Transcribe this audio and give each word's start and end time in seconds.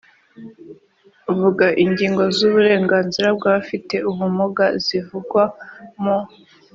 vuga 1.39 1.65
ingingo 1.83 2.23
z 2.35 2.37
uburenganzira 2.47 3.27
bw 3.37 3.43
abafite 3.49 3.95
ubumuga 4.09 4.65
zivugwa 4.85 5.43
mu 6.03 6.17